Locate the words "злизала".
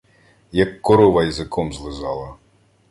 1.73-2.35